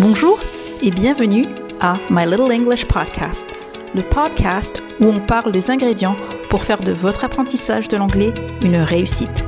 Bonjour 0.00 0.38
et 0.80 0.92
bienvenue 0.92 1.48
à 1.80 1.98
My 2.08 2.24
Little 2.24 2.52
English 2.52 2.86
Podcast, 2.86 3.48
le 3.96 4.02
podcast 4.02 4.80
où 5.00 5.06
on 5.06 5.18
parle 5.18 5.50
des 5.50 5.72
ingrédients 5.72 6.14
pour 6.50 6.62
faire 6.62 6.80
de 6.80 6.92
votre 6.92 7.24
apprentissage 7.24 7.88
de 7.88 7.96
l'anglais 7.96 8.32
une 8.62 8.76
réussite. 8.76 9.44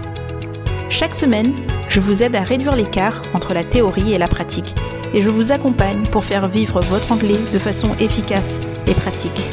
Chaque 0.88 1.14
semaine, 1.14 1.54
je 1.88 2.00
vous 2.00 2.24
aide 2.24 2.34
à 2.34 2.42
réduire 2.42 2.74
l'écart 2.74 3.22
entre 3.32 3.54
la 3.54 3.62
théorie 3.62 4.12
et 4.12 4.18
la 4.18 4.26
pratique 4.26 4.74
et 5.14 5.22
je 5.22 5.30
vous 5.30 5.52
accompagne 5.52 6.02
pour 6.06 6.24
faire 6.24 6.48
vivre 6.48 6.80
votre 6.80 7.12
anglais 7.12 7.38
de 7.52 7.58
façon 7.60 7.94
efficace 8.00 8.58
et 8.88 8.94
pratique. 8.94 9.44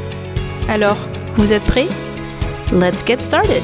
Alors, 0.68 0.98
vous 1.36 1.54
êtes 1.54 1.64
prêts? 1.64 1.89
Let's 2.71 3.05
get 3.05 3.21
started 3.21 3.61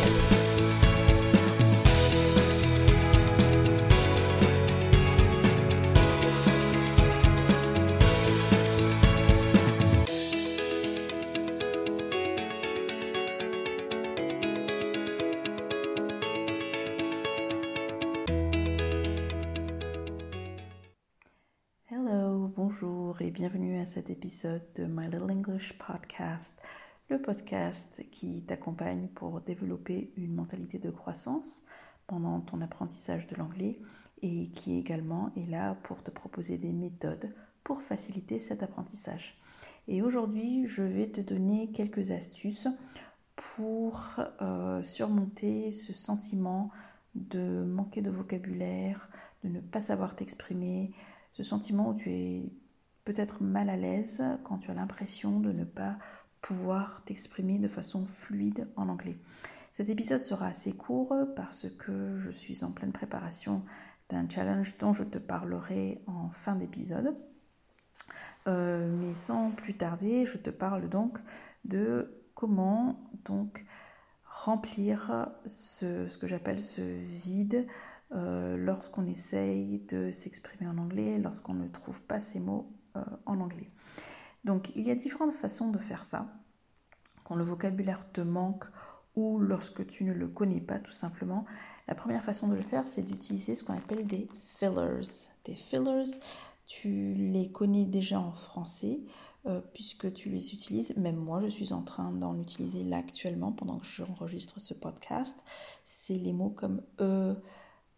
bienvenue 23.32 23.80
à 23.80 23.86
cet 23.86 24.10
épisode 24.10 24.64
de 24.76 24.86
My 24.86 25.06
Little 25.06 25.32
English 25.32 25.78
Podcast, 25.78 26.62
le 27.10 27.22
podcast 27.22 28.04
qui 28.12 28.44
t'accompagne 28.44 29.08
pour 29.08 29.40
développer 29.40 30.12
une 30.18 30.36
mentalité 30.36 30.78
de 30.78 30.92
croissance 30.92 31.64
pendant 32.06 32.42
ton 32.42 32.60
apprentissage 32.60 33.26
de 33.28 33.36
l'anglais 33.36 33.80
et 34.22 34.50
qui 34.50 34.78
également 34.78 35.32
est 35.38 35.50
là 35.50 35.76
pour 35.84 36.04
te 36.04 36.12
proposer 36.12 36.58
des 36.58 36.74
méthodes 36.74 37.34
pour 37.64 37.82
faciliter 37.82 38.40
cet 38.40 38.62
apprentissage. 38.62 39.38
Et 39.88 40.02
aujourd'hui, 40.02 40.68
je 40.68 40.84
vais 40.84 41.08
te 41.08 41.22
donner 41.22 41.72
quelques 41.72 42.12
astuces 42.12 42.68
pour 43.36 44.20
euh, 44.42 44.84
surmonter 44.84 45.72
ce 45.72 45.94
sentiment 45.94 46.72
de 47.16 47.64
manquer 47.64 48.02
de 48.02 48.10
vocabulaire, 48.10 49.10
de 49.44 49.50
ne 49.50 49.62
pas 49.62 49.82
savoir 49.82 50.16
t'exprimer, 50.16 50.92
ce 51.32 51.44
sentiment 51.44 51.90
où 51.90 51.96
tu 51.96 52.12
es 52.12 52.52
peut-être 53.06 53.44
mal 53.44 53.70
à 53.70 53.76
l'aise 53.76 54.24
quand 54.44 54.60
tu 54.60 54.72
as 54.72 54.74
l'impression 54.74 55.40
de 55.40 55.52
ne 55.52 55.64
pas 55.64 55.98
pouvoir 56.42 57.04
t'exprimer 57.06 57.58
de 57.58 57.68
façon 57.68 58.06
fluide 58.06 58.68
en 58.76 58.90
anglais. 58.90 59.18
Cet 59.72 59.90
épisode 59.90 60.20
sera 60.20 60.48
assez 60.48 60.74
court 60.74 61.16
parce 61.36 61.68
que 61.70 62.18
je 62.20 62.30
suis 62.30 62.64
en 62.64 62.72
pleine 62.72 62.92
préparation 62.92 63.64
d'un 64.10 64.28
challenge 64.30 64.78
dont 64.78 64.94
je 64.94 65.04
te 65.04 65.18
parlerai 65.18 66.04
en 66.06 66.30
fin 66.30 66.56
d'épisode. 66.56 67.16
Euh, 68.48 68.88
mais 69.00 69.16
sans 69.16 69.52
plus 69.52 69.74
tarder, 69.74 70.26
je 70.26 70.38
te 70.38 70.50
parle 70.50 70.90
donc 70.90 71.18
de 71.66 72.24
comment 72.36 73.10
donc 73.26 73.66
remplir 74.26 75.30
ce, 75.46 76.16
que 76.18 76.28
j'appelle 76.28 76.60
ce 76.60 76.82
vide 76.82 77.66
euh, 78.12 78.58
lorsqu'on 78.58 79.08
essaye 79.08 79.80
de 79.88 80.12
s'exprimer 80.12 80.70
en 80.70 80.78
anglais, 80.78 81.18
lorsqu'on 81.20 81.54
ne 81.54 81.68
trouve 81.68 82.02
pas 82.02 82.20
ces 82.20 82.40
mots 82.40 82.70
en 83.26 83.40
anglais. 83.40 83.70
Donc 84.44 84.72
il 84.76 84.88
y 84.88 84.92
a 84.92 84.96
différentes 84.96 85.34
façons 85.34 85.70
de 85.70 85.78
faire 85.78 86.04
ça. 86.04 86.28
Quand 87.24 87.36
le 87.36 87.44
vocabulaire 87.44 88.06
te 88.12 88.22
manque 88.22 88.66
ou 89.16 89.40
lorsque 89.40 89.86
tu 89.88 90.04
ne 90.04 90.14
le 90.14 90.28
connais 90.28 90.62
pas 90.62 90.80
tout 90.80 90.92
simplement, 90.92 91.46
la 91.88 91.96
première 91.96 92.24
façon 92.24 92.48
de 92.48 92.56
le 92.56 92.62
faire, 92.62 92.88
c'est 92.88 93.04
d'utiliser 93.04 93.56
ce 93.56 93.64
qu'on 93.64 93.74
appelle 93.74 94.06
des 94.06 94.28
fillers. 94.58 95.30
Des 95.46 95.56
fillers, 95.56 96.20
tu 96.66 97.14
les 97.14 97.52
connais 97.52 97.86
déjà 97.86 98.20
en 98.20 98.32
français 98.32 99.02
euh, 99.46 99.62
puisque 99.74 100.14
tu 100.14 100.30
les 100.30 100.54
utilises. 100.54 100.96
Même 100.96 101.18
moi, 101.18 101.42
je 101.42 101.48
suis 101.48 101.74
en 101.74 101.82
train 101.82 102.12
d'en 102.12 102.40
utiliser 102.40 102.84
là 102.84 102.98
actuellement 102.98 103.52
pendant 103.52 103.80
que 103.80 103.86
j'enregistre 103.86 104.62
ce 104.62 104.74
podcast. 104.74 105.38
C'est 105.86 106.16
les 106.16 106.34
mots 106.34 106.50
comme 106.50 106.82
e, 107.00 107.36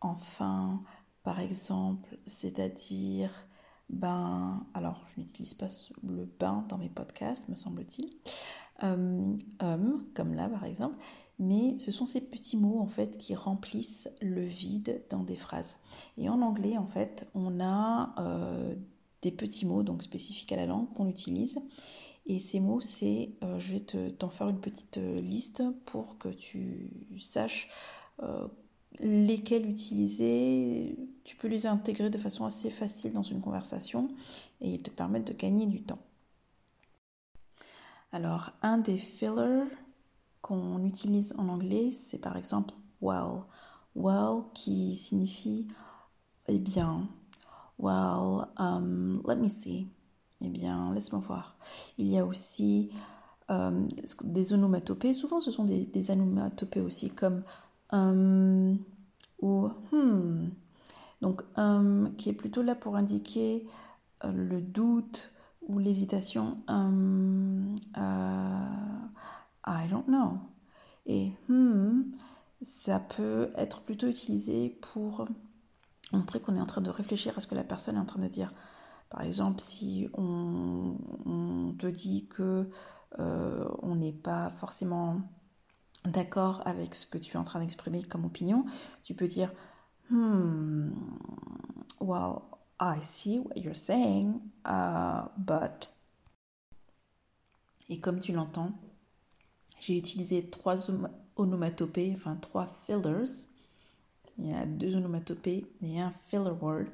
enfin, 0.01 0.81
par 1.23 1.39
exemple, 1.39 2.17
c'est-à-dire 2.25 3.31
ben, 3.89 4.65
alors 4.73 5.05
je 5.09 5.21
n'utilise 5.21 5.53
pas 5.53 5.67
le 6.03 6.25
bain 6.39 6.65
dans 6.69 6.77
mes 6.77 6.89
podcasts, 6.89 7.47
me 7.49 7.55
semble-t-il, 7.55 8.09
euh, 8.83 9.37
hum, 9.61 10.05
comme 10.13 10.33
là 10.33 10.49
par 10.49 10.65
exemple, 10.65 10.97
mais 11.37 11.77
ce 11.79 11.91
sont 11.91 12.05
ces 12.05 12.21
petits 12.21 12.57
mots 12.57 12.79
en 12.79 12.87
fait 12.87 13.17
qui 13.17 13.35
remplissent 13.35 14.09
le 14.21 14.41
vide 14.41 15.03
dans 15.09 15.23
des 15.23 15.35
phrases. 15.35 15.77
Et 16.17 16.29
en 16.29 16.41
anglais 16.41 16.77
en 16.77 16.87
fait, 16.87 17.27
on 17.35 17.59
a 17.59 18.15
euh, 18.19 18.75
des 19.21 19.31
petits 19.31 19.65
mots 19.65 19.83
donc 19.83 20.01
spécifiques 20.01 20.51
à 20.51 20.57
la 20.57 20.65
langue 20.65 20.91
qu'on 20.93 21.07
utilise. 21.07 21.59
Et 22.27 22.39
ces 22.39 22.59
mots, 22.59 22.81
c'est, 22.81 23.35
euh, 23.43 23.59
je 23.59 23.73
vais 23.73 23.79
t'en 24.11 24.29
faire 24.29 24.49
une 24.49 24.59
petite 24.59 24.97
liste 24.97 25.61
pour 25.85 26.17
que 26.17 26.29
tu 26.29 26.89
saches 27.19 27.69
lesquels 28.99 29.69
utiliser, 29.69 30.97
tu 31.23 31.35
peux 31.35 31.47
les 31.47 31.65
intégrer 31.65 32.09
de 32.09 32.17
façon 32.17 32.45
assez 32.45 32.69
facile 32.69 33.13
dans 33.13 33.23
une 33.23 33.41
conversation 33.41 34.09
et 34.61 34.75
ils 34.75 34.81
te 34.81 34.89
permettent 34.89 35.27
de 35.27 35.33
gagner 35.33 35.65
du 35.65 35.83
temps. 35.83 35.99
Alors, 38.11 38.51
un 38.61 38.77
des 38.77 38.97
fillers 38.97 39.65
qu'on 40.41 40.85
utilise 40.85 41.33
en 41.37 41.49
anglais, 41.49 41.91
c'est 41.91 42.19
par 42.19 42.37
exemple 42.37 42.73
well. 43.01 43.43
Well 43.95 44.43
qui 44.53 44.95
signifie 44.95 45.67
eh 46.47 46.59
bien. 46.59 47.09
Well, 47.77 48.47
um, 48.57 49.21
let 49.27 49.37
me 49.37 49.49
see. 49.49 49.87
Eh 50.41 50.49
bien, 50.49 50.93
laisse-moi 50.93 51.19
voir. 51.19 51.57
Il 51.97 52.07
y 52.07 52.17
a 52.17 52.25
aussi 52.25 52.91
um, 53.49 53.87
des 54.23 54.53
onomatopées. 54.53 55.13
Souvent, 55.13 55.41
ce 55.41 55.51
sont 55.51 55.65
des, 55.65 55.85
des 55.85 56.11
onomatopées 56.11 56.81
aussi, 56.81 57.09
comme 57.09 57.43
ou 57.93 59.69
hmm. 59.91 60.49
Donc 61.21 61.43
um, 61.55 62.13
qui 62.17 62.29
est 62.29 62.33
plutôt 62.33 62.61
là 62.61 62.75
pour 62.75 62.95
indiquer 62.95 63.67
euh, 64.23 64.31
le 64.31 64.61
doute 64.61 65.31
ou 65.67 65.79
l'hésitation. 65.79 66.57
I 69.67 69.87
don't 69.89 70.05
know. 70.05 70.39
Et 71.05 71.31
hmm, 71.47 72.03
ça 72.61 72.99
peut 72.99 73.51
être 73.55 73.81
plutôt 73.81 74.07
utilisé 74.07 74.69
pour 74.69 75.27
montrer 76.11 76.39
qu'on 76.39 76.55
est 76.55 76.61
en 76.61 76.65
train 76.65 76.81
de 76.81 76.89
réfléchir 76.89 77.37
à 77.37 77.41
ce 77.41 77.47
que 77.47 77.55
la 77.55 77.63
personne 77.63 77.95
est 77.95 77.99
en 77.99 78.05
train 78.05 78.21
de 78.21 78.27
dire. 78.27 78.53
Par 79.09 79.21
exemple, 79.21 79.61
si 79.61 80.09
on, 80.13 80.95
te 81.77 81.87
dit 81.87 82.27
que 82.27 82.69
euh, 83.19 83.67
on 83.81 83.95
n'est 83.95 84.13
pas 84.13 84.49
forcément 84.51 85.21
d'accord 86.05 86.61
avec 86.65 86.95
ce 86.95 87.05
que 87.05 87.17
tu 87.17 87.35
es 87.35 87.39
en 87.39 87.43
train 87.43 87.59
d'exprimer 87.59 88.03
comme 88.03 88.25
opinion, 88.25 88.65
tu 89.03 89.13
peux 89.13 89.27
dire 89.27 89.51
Hmm, 90.09 90.91
well, 91.99 92.43
I 92.79 93.01
see 93.01 93.39
what 93.39 93.57
you're 93.57 93.75
saying, 93.75 94.39
uh, 94.65 95.27
but. 95.37 95.91
Et 97.89 97.99
comme 97.99 98.19
tu 98.19 98.33
l'entends, 98.33 98.71
j'ai 99.79 99.97
utilisé 99.97 100.49
trois 100.49 100.75
onomatopées, 101.35 102.13
enfin 102.15 102.35
trois 102.35 102.67
fillers. 102.67 103.45
Il 104.37 104.47
y 104.47 104.53
a 104.53 104.65
deux 104.65 104.95
onomatopées 104.95 105.65
et 105.81 106.01
un 106.01 106.11
filler 106.27 106.51
word 106.61 106.85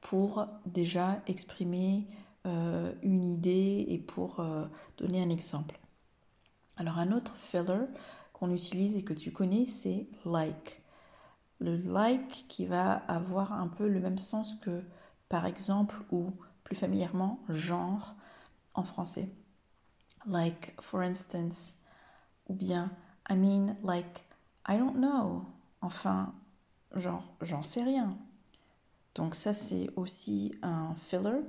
pour 0.00 0.46
déjà 0.66 1.22
exprimer 1.26 2.06
euh, 2.46 2.92
une 3.02 3.24
idée 3.24 3.86
et 3.88 3.98
pour 3.98 4.40
euh, 4.40 4.66
donner 4.98 5.22
un 5.22 5.30
exemple. 5.30 5.78
Alors 6.76 6.98
un 6.98 7.12
autre 7.12 7.34
filler 7.36 7.86
qu'on 8.32 8.52
utilise 8.54 8.96
et 8.96 9.02
que 9.02 9.14
tu 9.14 9.32
connais, 9.32 9.66
c'est 9.66 10.06
like. 10.24 10.82
Le 11.58 11.76
like 11.76 12.44
qui 12.48 12.66
va 12.66 12.92
avoir 12.92 13.52
un 13.54 13.68
peu 13.68 13.88
le 13.88 13.98
même 13.98 14.18
sens 14.18 14.56
que 14.60 14.82
par 15.28 15.46
exemple 15.46 15.96
ou 16.10 16.32
plus 16.64 16.76
familièrement 16.76 17.40
genre 17.48 18.14
en 18.74 18.82
français. 18.82 19.30
Like 20.26 20.74
for 20.82 21.00
instance 21.00 21.74
ou 22.48 22.54
bien 22.54 22.90
I 23.30 23.36
mean 23.36 23.76
like 23.82 24.24
I 24.68 24.76
don't 24.76 24.96
know. 24.96 25.46
Enfin 25.80 26.34
genre 26.94 27.24
j'en 27.40 27.62
sais 27.62 27.82
rien. 27.82 28.18
Donc 29.14 29.34
ça 29.34 29.54
c'est 29.54 29.88
aussi 29.96 30.54
un 30.60 30.94
filler. 31.06 31.40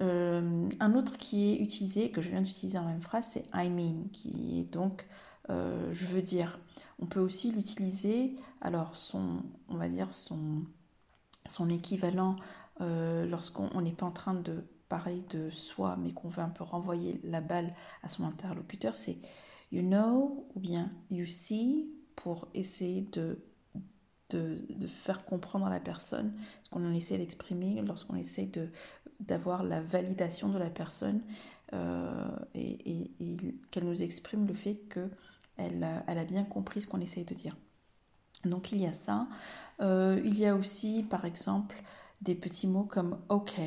Euh, 0.00 0.68
un 0.80 0.94
autre 0.94 1.16
qui 1.16 1.52
est 1.52 1.56
utilisé, 1.56 2.10
que 2.10 2.20
je 2.20 2.30
viens 2.30 2.40
d'utiliser 2.40 2.78
en 2.78 2.86
même 2.86 3.02
phrase, 3.02 3.28
c'est 3.32 3.44
I 3.54 3.70
mean, 3.70 4.08
qui 4.12 4.60
est 4.60 4.72
donc 4.72 5.06
euh, 5.50 5.92
je 5.92 6.06
veux 6.06 6.22
dire. 6.22 6.58
On 6.98 7.06
peut 7.06 7.20
aussi 7.20 7.50
l'utiliser, 7.50 8.36
alors 8.60 8.94
son, 8.94 9.42
on 9.68 9.76
va 9.76 9.88
dire 9.88 10.12
son, 10.12 10.64
son 11.46 11.68
équivalent 11.68 12.36
euh, 12.80 13.26
lorsqu'on 13.26 13.80
n'est 13.80 13.92
pas 13.92 14.06
en 14.06 14.12
train 14.12 14.34
de 14.34 14.64
parler 14.88 15.22
de 15.30 15.50
soi, 15.50 15.96
mais 15.98 16.12
qu'on 16.12 16.28
veut 16.28 16.42
un 16.42 16.48
peu 16.48 16.64
renvoyer 16.64 17.20
la 17.24 17.40
balle 17.40 17.74
à 18.02 18.08
son 18.08 18.24
interlocuteur, 18.24 18.94
c'est 18.94 19.18
you 19.72 19.82
know 19.82 20.46
ou 20.54 20.60
bien 20.60 20.92
you 21.10 21.26
see 21.26 21.90
pour 22.14 22.48
essayer 22.54 23.02
de 23.02 23.42
de, 24.30 24.86
faire 24.86 25.24
comprendre 25.24 25.66
à 25.66 25.70
la 25.70 25.80
personne 25.80 26.32
ce 26.62 26.70
qu'on 26.70 26.92
essaie 26.92 27.18
d'exprimer, 27.18 27.82
lorsqu'on 27.82 28.16
essaie 28.16 28.50
d'avoir 29.26 29.62
la 29.62 29.80
validation 29.80 30.48
de 30.48 30.58
la 30.58 30.70
personne 30.70 31.22
euh, 31.72 32.28
et, 32.54 33.10
qu'elle 33.70 33.84
nous 33.84 34.02
exprime 34.02 34.46
le 34.46 34.54
fait 34.54 34.74
qu'elle 34.88 36.04
elle 36.06 36.18
a 36.18 36.24
bien 36.24 36.44
compris 36.44 36.82
ce 36.82 36.88
qu'on 36.88 37.00
essaie 37.00 37.24
de 37.24 37.34
dire. 37.34 37.56
Donc 38.44 38.72
il 38.72 38.82
y 38.82 38.86
a 38.86 38.92
ça. 38.92 39.26
Euh, 39.80 40.20
il 40.24 40.38
y 40.38 40.46
a 40.46 40.54
aussi, 40.56 41.02
par 41.02 41.24
exemple, 41.24 41.82
des 42.20 42.34
petits 42.34 42.66
mots 42.66 42.84
comme 42.84 43.18
OK, 43.28 43.58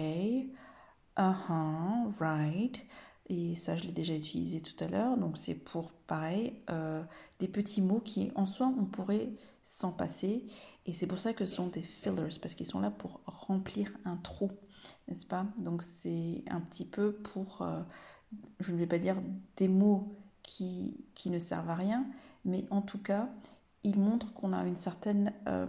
uh-huh, 1.18 2.14
right. 2.20 2.86
Et 3.28 3.56
ça, 3.56 3.76
je 3.76 3.84
l'ai 3.84 3.92
déjà 3.92 4.14
utilisé 4.14 4.62
tout 4.62 4.82
à 4.84 4.88
l'heure. 4.88 5.18
Donc 5.18 5.38
c'est 5.38 5.56
pour, 5.56 5.92
pareil, 5.92 6.62
euh, 6.70 7.02
des 7.40 7.48
petits 7.48 7.82
mots 7.82 8.00
qui, 8.00 8.32
en 8.36 8.46
soi, 8.46 8.72
on 8.80 8.86
pourrait 8.86 9.30
s'en 9.64 9.92
passer. 9.92 10.46
Et 10.86 10.94
c'est 10.94 11.08
pour 11.08 11.18
ça 11.18 11.34
que 11.34 11.46
ce 11.46 11.56
sont 11.56 11.68
des 11.68 11.82
fillers, 11.82 12.40
parce 12.42 12.54
qu'ils 12.54 12.68
sont 12.68 12.80
là 12.80 12.92
pour 12.92 13.22
remplir 13.26 13.92
un 14.06 14.18
trou, 14.18 14.52
n'est-ce 15.08 15.26
pas? 15.26 15.46
Donc 15.60 15.84
c'est 15.84 16.44
un 16.50 16.62
petit 16.62 16.86
peu 16.86 17.14
pour, 17.14 17.62
euh, 17.62 17.82
je 18.60 18.72
ne 18.72 18.78
vais 18.78 18.88
pas 18.88 19.00
dire 19.00 19.18
des 19.58 19.68
mots 19.68 20.16
qui, 20.44 21.06
ne 21.26 21.40
servent 21.40 21.70
à 21.70 21.76
rien, 21.76 22.06
mais 22.44 22.66
en 22.70 22.82
tout 22.82 23.00
cas, 23.00 23.30
il 23.84 24.00
montre 24.00 24.34
qu'on 24.34 24.54
a 24.54 24.64
une 24.66 24.78
certaine 24.78 25.34
euh, 25.48 25.68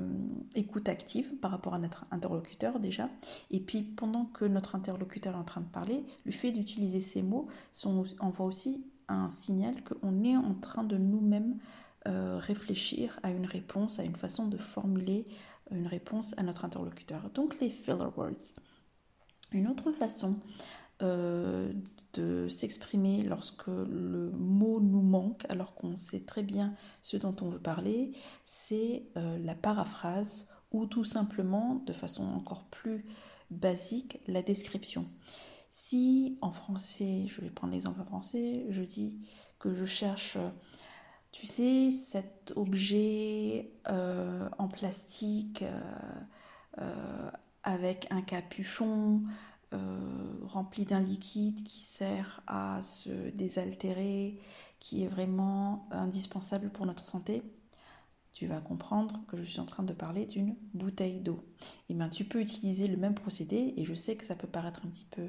écoute 0.55 0.89
active 0.89 1.37
par 1.37 1.51
rapport 1.51 1.75
à 1.75 1.79
notre 1.79 2.07
interlocuteur 2.11 2.81
déjà. 2.81 3.09
Et 3.51 3.61
puis 3.61 3.83
pendant 3.83 4.25
que 4.27 4.45
notre 4.45 4.75
interlocuteur 4.75 5.35
est 5.35 5.39
en 5.39 5.45
train 5.45 5.61
de 5.61 5.67
parler, 5.67 6.05
le 6.25 6.33
fait 6.33 6.53
d'utiliser 6.53 7.01
ces 7.01 7.23
mots 7.23 7.49
envoie 8.21 8.47
aussi 8.47 8.85
un 9.09 9.29
signal 9.29 9.75
qu'on 9.85 10.25
est 10.25 10.37
en 10.37 10.55
train 10.55 10.85
de 10.85 10.97
nous-mêmes 10.97 11.59
euh, 12.07 12.39
réfléchir 12.39 13.19
à 13.23 13.31
une 13.31 13.47
réponse, 13.47 13.99
à 13.99 14.05
une 14.05 14.17
façon 14.17 14.47
de 14.47 14.57
formuler 14.57 15.27
une 15.71 15.87
réponse 15.87 16.35
à 16.37 16.43
notre 16.43 16.65
interlocuteur. 16.65 17.31
Donc 17.35 17.59
les 17.61 17.71
filler 17.71 18.09
words. 18.17 18.53
Une 19.53 19.69
autre 19.69 19.93
façon 19.93 20.37
euh, 21.03 21.73
de 22.15 22.49
s'exprimer 22.49 23.23
lorsque 23.23 23.67
le 23.67 24.31
mot 24.33 24.81
nous 24.81 25.03
manque, 25.03 25.45
alors 25.51 25.75
qu'on 25.75 25.99
sait 25.99 26.21
très 26.21 26.43
bien 26.43 26.75
ce 27.03 27.19
dont 27.19 27.37
on 27.43 27.51
veut 27.51 27.61
parler, 27.61 28.13
c'est 28.45 29.05
euh, 29.17 29.39
la 29.39 29.55
paraphrase 29.55 30.49
ou 30.73 30.87
tout 30.87 31.05
simplement, 31.05 31.83
de 31.87 31.93
façon 31.93 32.25
encore 32.25 32.65
plus 32.65 33.05
basique, 33.51 34.21
la 34.27 34.43
description. 34.43 35.07
Si 35.71 36.39
en 36.41 36.51
français, 36.51 37.27
je 37.27 37.43
vais 37.43 37.51
prendre 37.51 37.75
l'exemple 37.75 38.01
en 38.01 38.07
français, 38.07 38.65
je 38.71 38.83
dis 38.83 39.21
que 39.59 39.75
je 39.75 39.85
cherche, 39.85 40.39
tu 41.33 41.47
sais, 41.47 41.91
cet 41.91 42.53
objet 42.57 43.71
euh, 43.91 44.49
en 44.57 44.69
plastique 44.69 45.63
avec 47.67 48.07
un 48.11 48.23
capuchon, 48.23 49.23
euh, 49.75 49.99
rempli 50.45 50.85
d'un 50.85 51.01
liquide 51.01 51.63
qui 51.65 51.81
sert 51.81 52.41
à 52.47 52.81
se 52.83 53.31
désaltérer, 53.31 54.39
qui 54.79 55.03
est 55.03 55.09
vraiment 55.09 55.89
indispensable 55.91 56.71
pour 56.71 56.87
notre 56.87 57.05
santé, 57.05 57.43
tu 58.33 58.47
vas 58.47 58.61
comprendre 58.61 59.21
que 59.29 59.37
je 59.37 59.43
suis 59.43 59.61
en 59.61 59.65
train 59.65 59.83
de 59.83 59.93
parler 59.93 60.27
d'une 60.27 60.55
bouteille 60.75 61.21
d'eau. 61.21 61.45
Et 61.59 61.65
eh 61.91 61.95
bien 61.95 62.09
tu 62.09 62.25
peux 62.25 62.41
utiliser 62.41 62.87
le 62.87 62.97
même 62.97 63.15
procédé 63.15 63.75
et 63.77 63.85
je 63.85 63.95
sais 63.95 64.17
que 64.17 64.25
ça 64.25 64.37
peut 64.37 64.47
paraître 64.47 64.83
un 64.87 64.89
petit 64.89 65.07
peu 65.11 65.29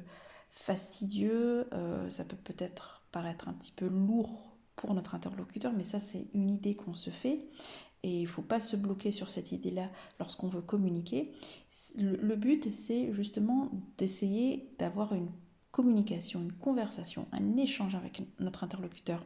fastidieux, 0.50 1.68
euh, 1.74 2.10
ça 2.10 2.24
peut 2.24 2.38
peut-être 2.38 3.04
paraître 3.12 3.48
un 3.48 3.54
petit 3.54 3.72
peu 3.72 3.88
lourd 3.88 4.58
pour 4.76 4.94
notre 4.94 5.16
interlocuteur, 5.16 5.74
mais 5.74 5.84
ça 5.84 6.00
c'est 6.00 6.28
une 6.36 6.52
idée 6.52 6.76
qu'on 6.76 6.94
se 6.94 7.10
fait 7.10 7.40
et 8.04 8.20
il 8.20 8.24
ne 8.24 8.28
faut 8.28 8.42
pas 8.42 8.60
se 8.60 8.76
bloquer 8.76 9.12
sur 9.12 9.30
cette 9.30 9.52
idée-là 9.52 9.90
lorsqu'on 10.20 10.48
veut 10.48 10.62
communiquer. 10.62 11.34
Le, 11.98 12.36
but, 12.36 12.72
c'est 12.74 13.12
justement 13.14 13.72
d'essayer 13.98 14.70
d'avoir 14.80 15.14
une 15.14 15.32
communication, 15.72 16.42
une 16.42 16.54
conversation, 16.54 17.28
un 17.32 17.58
échange 17.58 17.96
avec 17.96 18.24
notre 18.40 18.64
interlocuteur. 18.64 19.24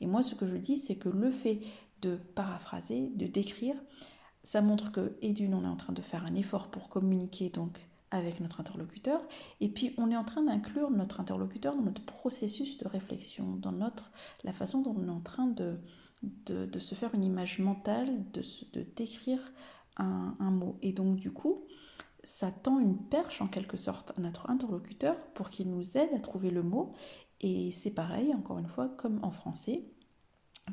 Et 0.00 0.06
moi, 0.06 0.22
ce 0.22 0.34
que 0.34 0.46
je 0.46 0.56
dis, 0.56 0.76
c'est 0.76 0.96
que 0.96 1.08
le 1.08 1.30
fait 1.30 1.60
de 2.02 2.16
paraphraser, 2.16 3.10
de 3.14 3.26
décrire, 3.26 3.76
ça 4.42 4.60
montre 4.60 4.92
que, 4.92 5.16
et 5.22 5.32
d'une, 5.32 5.54
on 5.54 5.64
est 5.64 5.68
en 5.68 5.76
train 5.76 5.92
de 5.92 6.02
faire 6.02 6.24
un 6.24 6.34
effort 6.34 6.70
pour 6.70 6.88
communiquer 6.88 7.50
donc 7.50 7.78
avec 8.10 8.40
notre 8.40 8.60
interlocuteur, 8.60 9.20
et 9.60 9.68
puis 9.68 9.94
on 9.98 10.10
est 10.10 10.16
en 10.16 10.24
train 10.24 10.42
d'inclure 10.42 10.90
notre 10.90 11.20
interlocuteur 11.20 11.74
dans 11.76 11.82
notre 11.82 12.04
processus 12.04 12.78
de 12.78 12.88
réflexion, 12.88 13.56
dans 13.56 13.72
notre, 13.72 14.12
la 14.44 14.54
façon 14.54 14.80
dont 14.80 14.94
on 14.96 15.08
est 15.08 15.10
en 15.10 15.20
train 15.20 15.46
de, 15.46 15.78
de, 16.22 16.78
se 16.78 16.94
faire 16.94 17.14
une 17.14 17.24
image 17.24 17.58
mentale, 17.58 18.24
de, 18.32 18.82
décrire 18.96 19.40
un, 19.96 20.50
mot. 20.50 20.78
Et 20.82 20.92
donc 20.92 21.16
du 21.16 21.32
coup, 21.32 21.64
ça 22.24 22.50
tend 22.50 22.78
une 22.78 22.98
perche 22.98 23.40
en 23.40 23.48
quelque 23.48 23.76
sorte 23.76 24.12
à 24.16 24.20
notre 24.20 24.50
interlocuteur 24.50 25.16
pour 25.34 25.50
qu'il 25.50 25.70
nous 25.70 25.96
aide 25.96 26.12
à 26.14 26.20
trouver 26.20 26.50
le 26.50 26.62
mot. 26.62 26.90
Et 27.40 27.70
c'est 27.70 27.92
pareil, 27.92 28.34
encore 28.34 28.58
une 28.58 28.66
fois, 28.66 28.88
comme 28.88 29.20
en 29.22 29.30
français. 29.30 29.84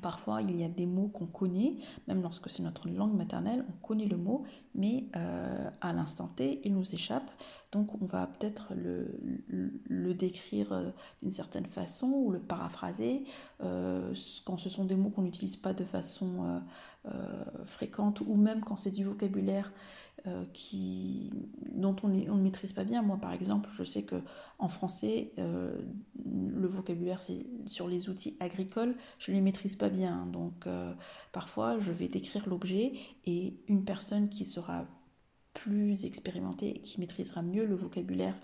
Parfois, 0.01 0.42
il 0.42 0.59
y 0.59 0.63
a 0.63 0.68
des 0.68 0.86
mots 0.86 1.07
qu'on 1.07 1.25
connaît, 1.25 1.77
même 2.07 2.21
lorsque 2.21 2.50
c'est 2.50 2.63
notre 2.63 2.89
langue 2.89 3.15
maternelle, 3.15 3.65
on 3.69 3.86
connaît 3.86 4.07
le 4.07 4.18
mot, 4.18 4.44
mais 4.74 5.06
euh, 5.15 5.69
à 5.81 5.94
l'instant 5.94 6.27
T, 6.27 6.62
il 6.63 6.74
nous 6.74 6.94
échappe. 6.94 7.30
Donc, 7.71 8.01
on 8.01 8.06
va 8.06 8.27
peut-être 8.27 8.74
le, 8.75 10.13
décrire 10.13 10.71
euh, 10.71 10.89
d'une 11.21 11.31
certaine 11.31 11.65
façon 11.65 12.07
ou 12.07 12.31
le 12.31 12.39
paraphraser. 12.39 13.24
Euh, 13.62 14.13
quand 14.45 14.57
ce 14.57 14.69
sont 14.69 14.86
des 14.86 14.95
mots 14.95 15.09
qu'on 15.09 15.24
n'utilise 15.24 15.56
pas 15.56 15.74
de 15.74 15.83
façon 15.83 16.62
fréquente 17.65 18.21
ou 18.21 18.36
même 18.36 18.62
quand 18.62 18.75
c'est 18.75 18.89
du 18.89 19.03
vocabulaire 19.03 19.71
euh, 20.27 20.44
qui, 20.54 21.31
dont 21.74 21.95
on, 22.04 22.07
ne 22.07 22.42
maîtrise 22.42 22.74
pas 22.74 22.83
bien. 22.83 23.01
Moi, 23.01 23.18
par 23.18 23.33
exemple, 23.33 23.69
je 23.74 23.83
sais 23.83 24.04
que 24.04 24.16
en 24.60 24.68
français, 24.68 25.31
euh, 25.38 25.77
le 26.25 26.68
vocabulaire 26.68 27.22
sur 27.66 27.88
les 27.88 28.10
outils 28.10 28.36
agricoles, 28.39 28.95
je 29.19 29.31
ne 29.31 29.36
les 29.36 29.42
maîtrise 29.42 29.75
pas 29.75 29.89
bien. 29.89 30.25
Donc, 30.27 30.68
euh, 30.68 30.94
parfois, 31.31 31.80
je 31.80 31.92
vais 31.92 32.07
décrire 32.07 32.48
l'objet 32.50 32.94
et 33.25 33.56
une 33.68 33.86
personne 33.86 34.30
qui 34.30 34.45
sera 34.45 34.86
plus 35.54 36.06
expérimentée 36.06 36.69
et 36.69 36.80
qui 36.81 37.00
maîtrisera 37.00 37.42
mieux 37.42 37.66
le 37.66 37.75
vocabulaire 37.75 38.36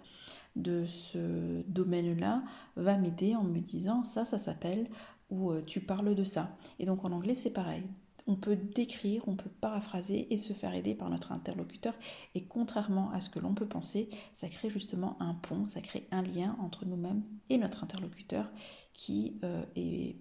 de 0.55 0.85
ce 0.85 1.61
domaine-là 1.67 2.43
va 2.75 2.97
m'aider 2.97 3.35
en 3.35 3.43
me 3.43 3.59
disant 3.59 4.03
ça, 4.03 4.25
ça 4.25 4.37
s'appelle 4.37 4.87
ou 5.29 5.53
tu 5.61 5.79
parles 5.79 6.13
de 6.13 6.23
ça. 6.23 6.57
Et 6.79 6.85
donc 6.85 7.05
en 7.05 7.11
anglais, 7.11 7.35
c'est 7.35 7.49
pareil 7.49 7.83
on 8.27 8.35
peut 8.35 8.55
décrire, 8.55 9.23
on 9.27 9.35
peut 9.35 9.49
paraphraser 9.49 10.31
et 10.33 10.37
se 10.37 10.53
faire 10.53 10.73
aider 10.73 10.95
par 10.95 11.09
notre 11.09 11.31
interlocuteur. 11.31 11.93
Et 12.35 12.43
contrairement 12.43 13.11
à 13.11 13.21
ce 13.21 13.29
que 13.29 13.39
l'on 13.39 13.53
peut 13.53 13.67
penser, 13.67 14.09
ça 14.33 14.49
crée 14.49 14.69
justement 14.69 15.17
un 15.21 15.33
pont, 15.33 15.65
ça 15.65 15.81
crée 15.81 16.07
un 16.11 16.21
lien 16.21 16.55
entre 16.59 16.85
nous-mêmes 16.85 17.23
et 17.49 17.57
notre 17.57 17.83
interlocuteur 17.83 18.49
qui 18.93 19.39
euh, 19.43 19.63
est 19.75 20.15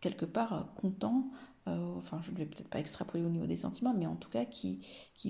quelque 0.00 0.26
part 0.26 0.74
content, 0.74 1.30
euh, 1.66 1.96
enfin 1.96 2.20
je 2.22 2.30
ne 2.30 2.36
vais 2.36 2.44
peut-être 2.44 2.68
pas 2.68 2.78
extrapoler 2.78 3.24
au 3.24 3.30
niveau 3.30 3.46
des 3.46 3.56
sentiments, 3.56 3.94
mais 3.94 4.06
en 4.06 4.16
tout 4.16 4.28
cas 4.28 4.44
qui, 4.44 4.80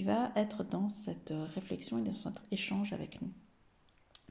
va 0.03 0.33
être 0.35 0.65
dans 0.65 0.89
cette 0.89 1.33
réflexion 1.55 1.99
et 1.99 2.03
dans 2.03 2.15
cet 2.15 2.43
échange 2.51 2.93
avec 2.93 3.23
nous. 3.23 3.31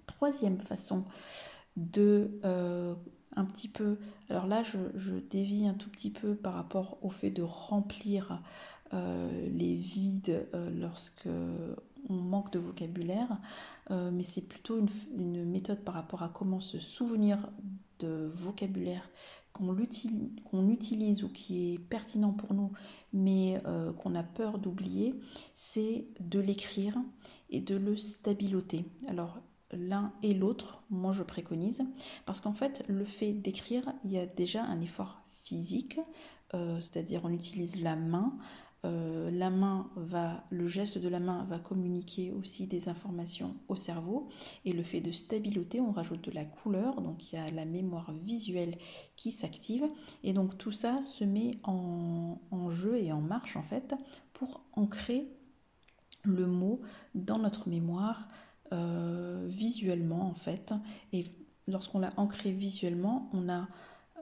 Troisième 0.05 0.59
façon 0.59 1.05
de 1.77 2.39
euh, 2.43 2.93
un 3.35 3.45
petit 3.45 3.67
peu. 3.67 3.97
Alors 4.29 4.47
là, 4.47 4.63
je, 4.63 5.11
dévie 5.29 5.67
un 5.67 5.73
tout 5.73 5.89
petit 5.89 6.09
peu 6.09 6.35
par 6.35 6.53
rapport 6.53 6.97
au 7.01 7.09
fait 7.09 7.31
de 7.31 7.41
remplir 7.41 8.41
euh, 8.93 9.49
les 9.49 9.75
vides 9.75 10.47
euh, 10.53 10.69
lorsque 10.79 11.27
on 12.09 12.13
manque 12.13 12.51
de 12.51 12.59
vocabulaire, 12.59 13.37
euh, 13.91 14.11
mais 14.11 14.23
c'est 14.23 14.41
plutôt 14.41 14.77
une, 15.15 15.45
méthode 15.45 15.79
par 15.79 15.95
rapport 15.95 16.23
à 16.23 16.29
comment 16.29 16.59
se 16.59 16.79
souvenir 16.79 17.49
de 17.99 18.31
vocabulaire 18.35 19.09
qu'on 19.53 19.77
utilise 19.77 21.23
ou 21.23 21.29
qui 21.29 21.73
est 21.73 21.77
pertinent 21.77 22.33
pour 22.33 22.55
nous, 22.55 22.71
mais 23.13 23.61
qu'on 23.99 24.15
a 24.15 24.23
peur 24.23 24.57
d'oublier, 24.57 25.13
c'est 25.53 26.07
de 26.19 26.39
l'écrire 26.39 26.97
et 27.51 27.61
de 27.61 27.75
le 27.75 27.95
stabiloter. 27.95 28.83
Alors 29.07 29.37
l'un 29.77 30.13
et 30.23 30.33
l'autre, 30.33 30.83
moi 30.89 31.11
je 31.11 31.23
préconise, 31.23 31.83
parce 32.25 32.41
qu'en 32.41 32.53
fait 32.53 32.83
le 32.87 33.05
fait 33.05 33.33
d'écrire, 33.33 33.93
il 34.05 34.11
y 34.11 34.17
a 34.17 34.25
déjà 34.25 34.63
un 34.63 34.81
effort 34.81 35.21
physique, 35.43 35.99
euh, 36.53 36.79
c'est-à-dire 36.81 37.21
on 37.23 37.31
utilise 37.31 37.81
la 37.81 37.95
main, 37.95 38.37
euh, 38.85 39.31
la 39.31 39.49
main 39.49 39.89
va, 39.95 40.43
le 40.49 40.67
geste 40.67 40.97
de 40.97 41.07
la 41.07 41.19
main 41.19 41.45
va 41.45 41.57
communiquer 41.57 42.33
aussi 42.33 42.67
des 42.67 42.89
informations 42.89 43.55
au 43.69 43.75
cerveau, 43.75 44.27
et 44.65 44.73
le 44.73 44.83
fait 44.83 44.99
de 44.99 45.11
stabiloter, 45.11 45.79
on 45.79 45.91
rajoute 45.91 46.21
de 46.21 46.31
la 46.31 46.43
couleur, 46.43 47.01
donc 47.01 47.31
il 47.31 47.35
y 47.37 47.39
a 47.39 47.49
la 47.49 47.65
mémoire 47.65 48.11
visuelle 48.25 48.77
qui 49.15 49.31
s'active, 49.31 49.85
et 50.23 50.33
donc 50.33 50.57
tout 50.57 50.71
ça 50.71 51.01
se 51.01 51.23
met 51.23 51.57
en, 51.63 52.39
en 52.51 52.69
jeu 52.69 52.97
et 52.97 53.11
en 53.11 53.21
marche 53.21 53.55
en 53.55 53.63
fait 53.63 53.95
pour 54.33 54.61
ancrer 54.73 55.27
le 56.23 56.47
mot 56.47 56.81
dans 57.15 57.37
notre 57.37 57.69
mémoire 57.69 58.27
euh, 58.73 59.45
visuellement 59.49 60.27
en 60.27 60.33
fait. 60.33 60.73
Et 61.11 61.25
lorsqu'on 61.67 61.99
l'a 61.99 62.11
ancré 62.17 62.51
visuellement, 62.51 63.29
on 63.31 63.47
a 63.47 63.67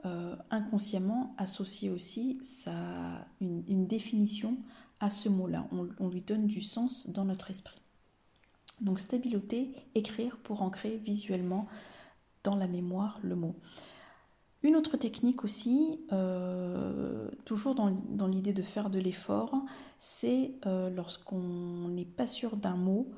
euh, 0.04 0.36
inconsciemment 0.50 1.34
associé 1.38 1.88
aussi 1.88 2.38
une, 3.40 3.86
définition 3.86 4.58
à 5.00 5.10
ce 5.10 5.28
mot-là, 5.28 5.66
on, 5.98 6.08
lui 6.08 6.20
donne 6.20 6.46
du 6.46 6.60
sens 6.60 7.08
dans 7.08 7.24
notre 7.24 7.50
esprit. 7.50 7.80
Donc 8.80 9.00
stabiloter, 9.00 9.74
écrire 9.94 10.36
pour 10.36 10.62
ancrer 10.62 10.98
visuellement 10.98 11.66
dans 12.44 12.54
la 12.54 12.66
mémoire 12.66 13.18
le 13.22 13.36
mot. 13.36 13.54
Une 14.62 14.76
autre 14.76 14.96
technique 14.96 15.44
aussi, 15.44 15.98
euh, 16.12 17.28
toujours 17.44 17.74
dans, 17.74 18.26
l'idée 18.26 18.52
de 18.52 18.62
faire 18.62 18.90
de 18.90 18.98
l'effort, 18.98 19.54
c'est 19.98 20.52
lorsqu'on 20.94 21.88
n'est 21.88 22.04
pas 22.04 22.26
sûr 22.26 22.56
d'un 22.56 22.76
mot 22.76 23.08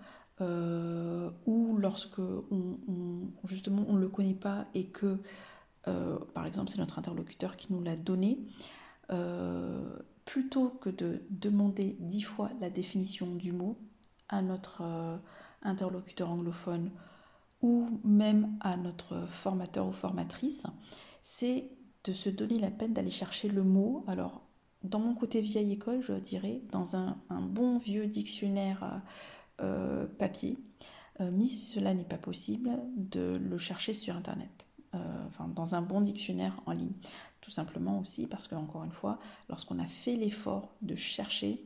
euh, 0.40 1.30
ou 1.46 1.76
lorsque 1.76 2.18
on, 2.18 2.78
justement 3.44 3.84
on 3.88 3.94
ne 3.94 4.00
le 4.00 4.08
connaît 4.08 4.34
pas 4.34 4.66
et 4.74 4.86
que, 4.86 5.18
par 6.32 6.46
exemple, 6.46 6.70
c'est 6.70 6.78
notre 6.78 6.98
interlocuteur 6.98 7.56
qui 7.56 7.72
nous 7.72 7.82
l'a 7.82 7.96
donné, 7.96 8.38
plutôt 10.24 10.70
que 10.70 10.88
de 10.88 11.22
demander 11.28 11.96
dix 12.00 12.22
fois 12.22 12.50
la 12.60 12.70
définition 12.70 13.34
du 13.34 13.52
mot 13.52 13.76
à 14.30 14.40
notre 14.40 14.82
interlocuteur 15.62 16.30
anglophone 16.30 16.90
ou 17.60 18.00
même 18.04 18.56
à 18.60 18.76
notre 18.76 19.26
formateur 19.26 19.86
ou 19.86 19.92
formatrice, 19.92 20.64
c'est 21.22 21.70
de 22.04 22.12
se 22.12 22.28
donner 22.28 22.58
la 22.58 22.70
peine 22.70 22.92
d'aller 22.92 23.10
chercher 23.10 23.48
le 23.48 23.62
mot. 23.62 24.04
Alors, 24.06 24.42
dans 24.82 24.98
mon 24.98 25.14
côté 25.14 25.40
vieille 25.40 25.72
école, 25.72 26.02
je 26.02 26.12
dirais, 26.12 26.60
dans 26.70 26.96
un, 26.96 27.16
bon 27.30 27.78
vieux 27.78 28.06
dictionnaire 28.06 29.00
euh, 29.60 30.06
papier, 30.06 30.58
euh, 31.20 31.30
mais 31.32 31.46
si 31.46 31.56
cela 31.56 31.94
n'est 31.94 32.04
pas 32.04 32.18
possible, 32.18 32.70
de 32.96 33.36
le 33.40 33.58
chercher 33.58 33.94
sur 33.94 34.16
Internet, 34.16 34.66
euh, 34.94 34.98
dans 35.54 35.74
un 35.74 35.82
bon 35.82 36.00
dictionnaire 36.00 36.60
en 36.66 36.72
ligne. 36.72 36.94
Tout 37.40 37.50
simplement 37.50 38.00
aussi 38.00 38.26
parce 38.26 38.48
que, 38.48 38.54
encore 38.54 38.84
une 38.84 38.92
fois, 38.92 39.18
lorsqu'on 39.48 39.78
a 39.78 39.86
fait 39.86 40.16
l'effort 40.16 40.74
de 40.82 40.94
chercher, 40.94 41.64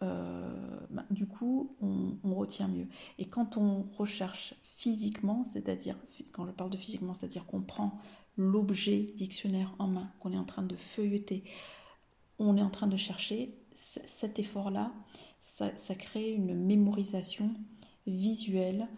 ben, 0.00 1.06
du 1.10 1.28
coup, 1.28 1.76
on, 1.80 2.16
on, 2.24 2.34
retient 2.34 2.66
mieux. 2.66 2.88
Et 3.18 3.28
quand 3.28 3.56
on 3.56 3.82
recherche 3.82 4.52
physiquement, 4.64 5.44
c'est-à-dire, 5.44 5.96
quand 6.32 6.44
je 6.44 6.50
parle 6.50 6.70
de 6.70 6.76
physiquement, 6.76 7.14
c'est-à-dire 7.14 7.46
qu'on 7.46 7.60
prend 7.60 8.00
l'objet 8.36 9.12
dictionnaire 9.16 9.76
en 9.78 9.86
main, 9.86 10.10
qu'on 10.18 10.32
est 10.32 10.38
en 10.38 10.44
train 10.44 10.64
de 10.64 10.74
feuilleter, 10.74 11.44
on 12.40 12.56
est 12.56 12.62
en 12.62 12.70
train 12.70 12.88
de 12.88 12.96
chercher, 12.96 13.54
cet 13.74 14.38
effort-là, 14.38 14.92
ça, 15.40 15.70
crée 15.94 16.30
une 16.30 16.54
mémorisation 16.54 17.50
visuelle 18.06 18.88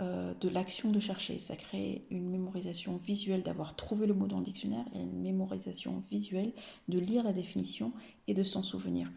euh, 0.00 0.34
de 0.40 0.48
l'action 0.48 0.90
de 0.90 1.00
chercher. 1.00 1.38
Ça 1.38 1.56
crée 1.56 2.06
une 2.10 2.28
mémorisation 2.28 2.96
visuelle 2.96 3.42
d'avoir 3.42 3.76
trouvé 3.76 4.06
le 4.06 4.14
mot 4.14 4.26
dans 4.26 4.38
le 4.38 4.44
dictionnaire 4.44 4.84
et 4.94 4.98
une 4.98 5.20
mémorisation 5.20 6.02
visuelle 6.10 6.52
de 6.88 6.98
lire 6.98 7.24
la 7.24 7.32
définition 7.32 7.92
et 8.26 8.34
de 8.34 8.42
s'en 8.42 8.62
souvenir. 8.62 9.10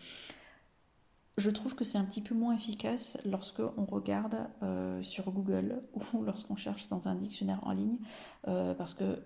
Je 1.37 1.49
trouve 1.49 1.75
que 1.75 1.83
c'est 1.83 1.97
un 1.97 2.05
petit 2.05 2.21
peu 2.21 2.33
moins 2.33 2.55
efficace 2.55 3.17
lorsque 3.25 3.61
on 3.77 3.85
regarde 3.85 4.37
euh, 4.63 5.03
sur 5.03 5.31
Google 5.31 5.81
ou 6.13 6.23
lorsqu'on 6.23 6.55
cherche 6.55 6.87
dans 6.87 7.07
un 7.07 7.15
dictionnaire 7.15 7.59
en 7.63 7.71
ligne, 7.71 7.97
euh, 8.47 8.73
parce 8.73 8.93
que 8.93 9.21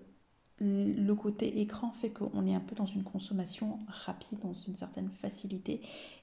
le 0.60 1.14
côté 1.14 1.62
écran 1.62 1.92
fait 1.92 2.10
qu'on 2.10 2.46
est 2.46 2.54
un 2.54 2.60
peu 2.60 2.76
dans 2.76 2.86
une 2.86 3.04
consommation 3.04 3.80
rapide, 3.88 4.40
dans 4.40 4.54
une 4.54 4.76
certaine 4.76 5.10
facilité, 5.10 5.82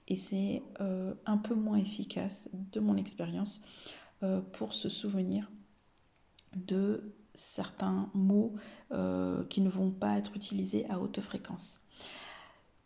et 0.09 0.17
c'est 0.17 0.63
euh, 0.81 1.15
un 1.25 1.39
peu 1.39 1.55
moins 1.55 1.79
efficace 1.79 2.49
de 2.73 2.81
mon 2.81 2.97
expérience 2.97 3.61
euh, 4.23 4.41
pour 4.53 4.73
se 4.73 4.89
souvenir 4.89 5.51
de 6.55 7.15
certains 7.35 8.09
mots 8.15 8.55
euh, 8.93 9.45
qui 9.45 9.61
ne 9.61 9.69
vont 9.69 9.91
pas 9.91 10.17
être 10.19 10.37
utilisés 10.37 10.87
à 10.89 11.01
haute 11.01 11.21
fréquence. 11.21 11.81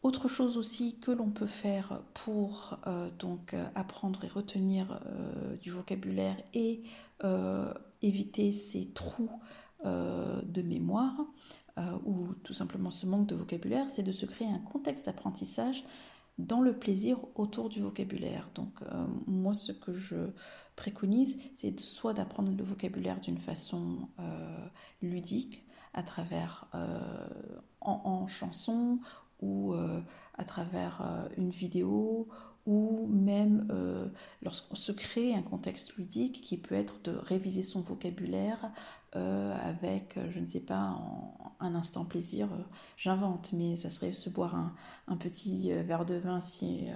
Autre 0.03 0.29
chose 0.29 0.57
aussi 0.57 0.99
que 0.99 1.11
l'on 1.11 1.29
peut 1.29 1.47
faire 1.47 2.01
pour 2.15 2.79
donc 3.19 3.55
apprendre 3.75 4.25
et 4.25 4.29
retenir 4.29 4.99
du 5.61 5.71
vocabulaire 5.71 6.39
et 6.55 6.83
éviter 8.01 8.51
ces 8.51 8.87
trous 8.95 9.31
de 9.85 10.63
mémoire, 10.63 11.27
euh, 11.79 11.99
ou 12.05 12.35
tout 12.43 12.53
simplement 12.53 12.91
ce 12.91 13.07
manque 13.07 13.27
de 13.27 13.35
vocabulaire, 13.35 13.89
c'est 13.91 14.03
de 14.03 14.13
se 14.13 14.27
créer 14.27 14.49
un 14.49 14.59
contexte 14.59 15.07
d'apprentissage 15.07 15.85
dans 16.39 16.61
le 16.61 16.73
plaisir 16.73 17.19
autour 17.37 17.69
du 17.69 17.81
vocabulaire. 17.81 18.49
Donc 18.55 18.73
euh, 18.83 19.07
moi 19.27 19.55
ce 19.55 19.73
que 19.73 19.93
je 19.93 20.17
préconise, 20.75 21.39
c'est 21.55 21.79
soit 21.79 22.13
d'apprendre 22.13 22.53
le 22.57 22.65
vocabulaire 22.65 23.21
d'une 23.21 23.39
façon 23.39 24.09
euh, 24.19 24.67
ludique, 25.01 25.65
à 25.93 26.05
travers 26.05 26.69
en, 27.81 28.29
chanson 28.29 29.01
ou 29.43 29.75
à 29.75 30.45
travers 30.45 31.29
une 31.37 31.51
vidéo 31.51 32.29
ou 32.65 33.09
même 33.09 33.67
lorsqu'on 34.41 34.77
se 34.77 34.93
crée 34.93 35.35
un 35.35 35.43
contexte 35.43 35.97
ludique 35.97 36.43
qui 36.43 36.59
peut 36.59 36.77
être 36.77 37.03
de 37.03 37.11
réviser 37.11 37.65
son 37.65 37.81
vocabulaire 37.81 38.71
euh, 39.17 39.57
avec, 39.65 40.17
euh, 40.17 40.31
je 40.31 40.39
ne 40.39 40.47
sais 40.47 40.61
pas, 40.61 40.97
un 41.59 41.75
instant 41.75 42.05
plaisir, 42.05 42.47
euh, 42.53 42.63
j'invente, 42.97 43.53
mais 43.53 43.75
ça 43.75 43.91
serait 43.91 44.13
se 44.13 44.31
boire 44.31 44.55
un, 45.09 45.17
petit 45.17 45.73
verre 45.73 46.05
de 46.05 46.15
vin 46.15 46.41
si 46.41 46.87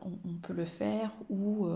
on, 0.00 0.34
peut 0.40 0.52
le 0.52 0.64
faire, 0.64 1.10
ou 1.28 1.68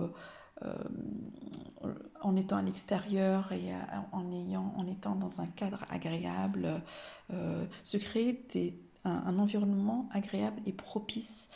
en 2.20 2.36
étant 2.36 2.56
à 2.56 2.62
l'extérieur 2.62 3.50
et 3.50 3.72
en, 4.12 4.32
ayant, 4.32 4.72
en 4.76 4.86
étant 4.86 5.16
dans 5.16 5.40
un 5.40 5.46
cadre 5.46 5.84
agréable, 5.90 6.80
se 7.82 7.96
créer 7.96 8.46
un, 9.04 9.38
environnement 9.38 10.08
agréable 10.12 10.62
et 10.64 10.72
propice 10.72 11.48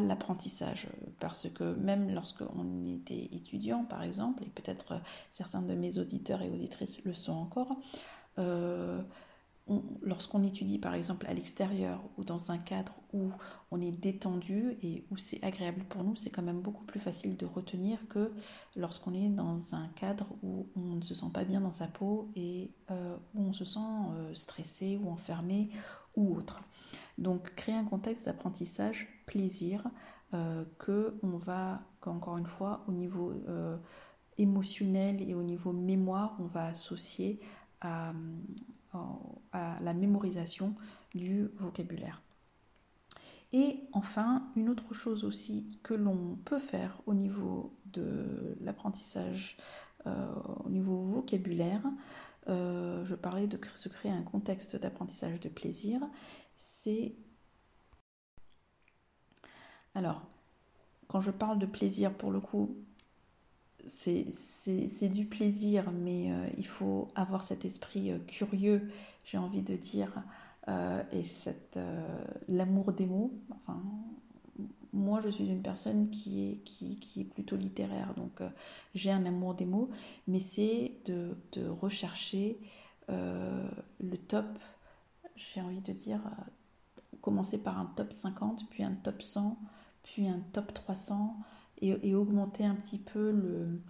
l'apprentissage. 0.00 0.88
Parce 1.20 1.48
que 1.48 1.74
même 1.74 2.10
lorsqu'on 2.10 2.86
était 2.86 3.28
étudiant, 3.32 3.84
par 3.84 4.02
exemple, 4.02 4.42
et 4.44 4.48
peut-être 4.48 5.00
certains 5.30 5.62
de 5.62 5.74
mes 5.74 5.98
auditeurs 5.98 6.42
et 6.42 6.50
auditrices 6.50 7.02
le 7.04 7.14
sont 7.14 7.32
encore, 7.32 7.76
euh, 8.38 9.00
lorsqu'on 10.02 10.42
étudie 10.42 10.78
par 10.78 10.94
exemple 10.94 11.26
à 11.26 11.34
l'extérieur 11.34 12.00
ou 12.16 12.24
dans 12.24 12.50
un 12.50 12.58
cadre 12.58 12.94
où 13.12 13.30
on 13.70 13.80
est 13.80 13.90
détendu 13.90 14.76
et 14.82 15.04
où 15.10 15.16
c'est 15.16 15.42
agréable 15.44 15.84
pour 15.88 16.04
nous, 16.04 16.16
c'est 16.16 16.30
quand 16.30 16.42
même 16.42 16.60
beaucoup 16.60 16.84
plus 16.84 17.00
facile 17.00 17.36
de 17.36 17.46
retenir 17.46 17.98
que 18.08 18.32
lorsqu'on 18.76 19.12
est 19.12 19.28
dans 19.28 19.74
un 19.74 19.88
cadre 19.88 20.26
où 20.42 20.66
on 20.76 20.96
ne 20.96 21.02
se 21.02 21.14
sent 21.14 21.30
pas 21.32 21.44
bien 21.44 21.60
dans 21.60 21.72
sa 21.72 21.86
peau 21.86 22.30
et 22.34 22.70
euh, 22.90 23.16
où 23.34 23.42
on 23.42 23.52
se 23.52 23.64
sent 23.64 23.78
euh, 23.80 24.34
stressé 24.34 24.98
ou 25.02 25.10
enfermé 25.10 25.70
ou 26.16 26.34
autre. 26.34 26.62
Donc 27.18 27.52
créer 27.56 27.74
un 27.74 27.84
contexte 27.84 28.26
d'apprentissage 28.26 29.08
plaisir 29.26 29.84
euh, 30.34 30.64
que 30.78 31.18
va, 31.22 31.82
encore 32.06 32.38
une 32.38 32.46
fois, 32.46 32.84
au 32.86 32.92
niveau 32.92 33.32
euh, 33.48 33.76
émotionnel 34.38 35.20
et 35.20 35.34
au 35.34 35.42
niveau 35.42 35.72
mémoire, 35.72 36.36
on 36.38 36.46
va 36.46 36.66
associer 36.66 37.40
à, 37.80 38.12
à 39.52 39.80
la 39.80 39.94
mémorisation 39.94 40.74
du 41.14 41.48
vocabulaire. 41.58 42.22
Et 43.52 43.80
enfin, 43.92 44.50
une 44.56 44.68
autre 44.68 44.94
chose 44.94 45.24
aussi 45.24 45.78
que 45.82 45.94
l'on 45.94 46.36
peut 46.44 46.58
faire 46.58 47.00
au 47.06 47.14
niveau 47.14 47.74
de 47.86 48.56
l'apprentissage, 48.60 49.56
euh, 50.06 50.26
au 50.64 50.68
niveau 50.68 51.00
vocabulaire, 51.00 51.82
je 52.46 53.14
parlais 53.14 53.46
de 53.46 53.60
se 53.74 53.90
créer 53.90 54.10
un 54.10 54.22
contexte 54.22 54.74
d'apprentissage 54.74 55.38
de 55.38 55.50
plaisir, 55.50 56.00
c'est... 56.58 57.14
Alors, 59.94 60.22
quand 61.06 61.20
je 61.20 61.30
parle 61.30 61.58
de 61.58 61.66
plaisir, 61.66 62.12
pour 62.12 62.30
le 62.30 62.40
coup, 62.40 62.76
c'est 63.86 65.08
du 65.08 65.24
plaisir, 65.24 65.90
mais 65.92 66.30
euh, 66.30 66.46
il 66.58 66.66
faut 66.66 67.08
avoir 67.14 67.42
cet 67.42 67.64
esprit 67.64 68.10
euh, 68.10 68.18
curieux, 68.26 68.90
j'ai 69.24 69.38
envie 69.38 69.62
de 69.62 69.76
dire, 69.76 70.22
euh, 70.68 71.02
et 71.12 71.22
l'amour 72.48 72.92
des 72.92 73.06
mots. 73.06 73.32
Enfin, 73.50 73.80
moi, 74.92 75.20
je 75.22 75.28
suis 75.28 75.46
une 75.46 75.62
personne 75.62 76.10
qui 76.10 76.60
est, 77.16 77.24
plutôt 77.24 77.56
littéraire, 77.56 78.14
donc 78.14 78.40
j'ai 78.94 79.10
un 79.10 79.24
amour 79.26 79.54
des 79.54 79.64
mots, 79.66 79.90
mais 80.26 80.40
c'est 80.40 80.92
de, 81.06 81.36
de, 81.52 81.68
rechercher 81.68 82.58
le 83.08 84.16
top 84.28 84.46
j'ai 85.38 85.60
envie 85.60 85.80
de 85.80 85.92
dire, 85.92 86.20
euh, 86.26 87.16
commencer 87.20 87.58
par 87.58 87.78
un 87.78 87.86
top 87.96 88.12
50, 88.12 88.68
puis 88.70 88.82
un 88.82 88.92
top 88.92 89.22
100, 89.22 89.58
puis 90.02 90.28
un 90.28 90.40
top 90.52 90.74
300, 90.74 91.36
et, 91.80 92.14
augmenter 92.14 92.64
un 92.64 92.74
petit 92.74 92.98
peu 92.98 93.30
le, 93.30 93.80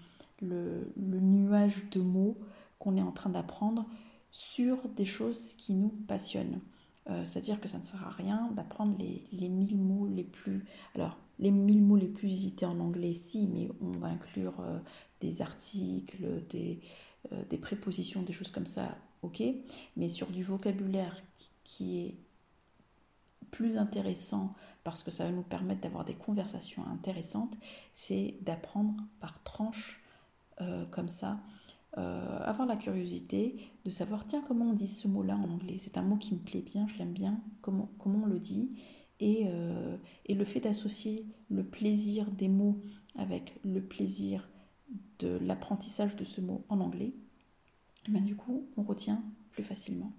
le, 0.43 1.21
nuage 1.21 1.89
de 1.91 2.01
mots 2.01 2.37
qu'on 2.79 2.97
est 2.97 3.03
en 3.03 3.13
train 3.13 3.31
d'apprendre 3.31 3.87
sur 4.31 4.89
des 4.89 5.07
choses 5.07 5.55
qui 5.55 5.73
nous 5.73 5.89
passionnent. 5.89 6.61
Euh, 7.09 7.25
c'est-à-dire 7.25 7.61
que 7.61 7.69
ça 7.69 7.79
ne 7.79 7.83
sert 7.83 8.07
à 8.07 8.11
rien 8.11 8.51
d'apprendre 8.55 8.95
les, 8.99 9.27
les 9.33 9.49
1000 9.49 9.79
mots 9.79 10.07
les 10.07 10.25
plus... 10.25 10.67
Alors, 10.95 11.17
les 11.39 11.51
1000 11.51 11.83
mots 11.83 11.97
les 11.97 12.09
plus 12.09 12.29
visités 12.29 12.67
en 12.67 12.79
anglais, 12.79 13.15
si, 13.15 13.47
mais 13.47 13.71
on 13.81 13.93
va 13.93 14.09
inclure 14.09 14.61
euh, 14.61 14.79
des 15.23 15.41
articles, 15.41 16.45
des, 16.51 16.81
des 17.49 17.59
prépositions, 17.59 18.23
des 18.23 18.33
choses 18.35 18.51
comme 18.51 18.67
ça 18.67 18.99
ok, 19.23 19.43
mais 19.97 20.09
sur 20.09 20.29
du 20.29 20.43
vocabulaire 20.43 21.23
qui, 21.65 21.99
est 22.01 22.15
plus 23.51 23.79
intéressant 23.79 24.55
parce 24.85 25.03
que 25.03 25.11
ça 25.11 25.25
va 25.25 25.31
nous 25.31 25.43
permettre 25.43 25.81
d'avoir 25.81 26.05
des 26.05 26.15
conversations 26.15 26.85
intéressantes, 26.87 27.57
c'est 27.95 28.37
d'apprendre 28.43 28.95
par 29.21 29.43
tranche 29.43 30.03
euh, 30.61 30.85
comme 30.87 31.09
ça. 31.09 31.41
Euh, 31.97 32.39
avoir 32.41 32.67
la 32.69 32.77
curiosité 32.77 33.57
de 33.85 33.91
savoir, 33.91 34.27
tiens, 34.27 34.43
comment 34.47 34.67
on 34.67 34.75
dit 34.75 34.87
ce 34.87 35.09
mot-là 35.09 35.37
en 35.37 35.51
anglais 35.51 35.77
C'est 35.79 35.97
un 35.97 36.03
mot 36.03 36.17
qui 36.17 36.35
me 36.35 36.39
plaît 36.39 36.61
bien, 36.61 36.87
je 36.89 36.99
l'aime 36.99 37.13
bien, 37.13 37.41
comment, 37.63 37.91
comment 37.99 38.25
on 38.25 38.27
le 38.27 38.39
dit 38.39 38.71
et, 39.21 39.45
euh, 39.47 39.97
et 40.27 40.35
le 40.35 40.45
fait 40.45 40.61
d'associer 40.61 41.27
le 41.51 41.65
plaisir 41.65 42.31
des 42.31 42.49
mots 42.49 42.81
avec 43.17 43.59
le 43.65 43.81
plaisir 43.81 44.49
de 45.19 45.39
l'apprentissage 45.39 46.17
de 46.17 46.25
ce 46.25 46.41
mot 46.41 46.65
en 46.69 46.81
anglais, 46.81 47.15
ben, 48.09 48.25
du 48.25 48.37
coup, 48.37 48.67
on 48.77 48.83
retient 48.83 49.23
plus 49.53 49.65
facilement. 49.65 50.13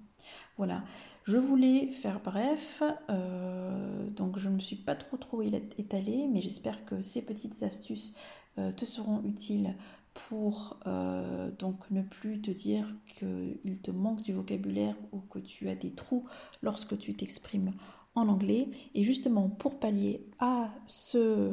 Voilà, 0.57 0.83
je 1.23 1.37
voulais 1.37 1.87
faire 1.87 2.21
bref, 2.21 2.83
euh, 3.09 4.09
donc 4.09 4.39
je 4.39 4.49
ne 4.49 4.55
me 4.55 4.59
suis 4.59 4.75
pas 4.75 4.95
trop 4.95 5.17
trop 5.17 5.41
étalée, 5.41 6.27
mais 6.27 6.41
j'espère 6.41 6.85
que 6.85 7.01
ces 7.01 7.21
petites 7.21 7.63
astuces 7.63 8.15
euh, 8.57 8.71
te 8.71 8.85
seront 8.85 9.21
utiles 9.23 9.75
pour 10.13 10.79
euh, 10.87 11.51
donc 11.59 11.89
ne 11.91 12.01
plus 12.01 12.41
te 12.41 12.51
dire 12.51 12.93
qu'il 13.17 13.79
te 13.81 13.91
manque 13.91 14.21
du 14.21 14.33
vocabulaire 14.33 14.95
ou 15.11 15.19
que 15.19 15.39
tu 15.39 15.69
as 15.69 15.75
des 15.75 15.91
trous 15.91 16.25
lorsque 16.61 16.97
tu 16.97 17.13
t'exprimes 17.13 17.73
en 18.15 18.27
anglais. 18.27 18.67
Et 18.95 19.03
justement, 19.03 19.49
pour 19.49 19.79
pallier 19.79 20.25
à 20.39 20.73
ce, 20.87 21.51